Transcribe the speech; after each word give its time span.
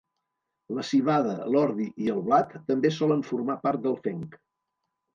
La 0.77 0.85
civada, 0.91 1.35
l'ordi 1.57 1.87
i 2.05 2.11
el 2.15 2.25
blat 2.31 2.57
també 2.73 2.95
solen 2.99 3.25
formar 3.31 3.63
part 3.69 3.89
del 3.89 4.03
fenc. 4.09 4.43